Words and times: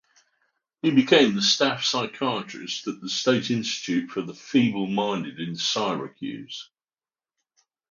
He 0.81 0.89
became 0.89 1.35
the 1.35 1.43
staff 1.43 1.83
psychiatrist 1.83 2.87
at 2.87 2.99
the 3.01 3.07
State 3.07 3.51
Institute 3.51 4.09
for 4.09 4.23
the 4.23 4.33
Feeble-Minded 4.33 5.39
in 5.39 5.55
Syracuse. 5.55 6.71